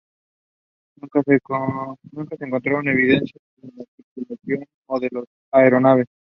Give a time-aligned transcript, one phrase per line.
[2.11, 6.05] Nunca se encontraron evidencias de la tripulación o de la aeronave.